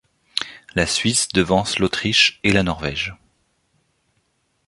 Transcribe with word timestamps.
La 0.73 0.87
Suisse 0.87 1.27
devance 1.27 1.77
l'Autriche 1.77 2.39
et 2.43 2.51
la 2.53 2.63
Norvège. 2.63 3.13